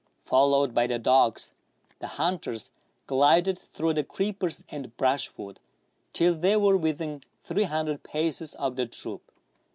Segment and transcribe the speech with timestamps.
[0.21, 1.53] Followed by the dogs,
[1.99, 2.71] the hunters
[3.05, 5.59] glided through the creepers and brushwood
[6.11, 9.31] till they were within three hundred paces of the troop.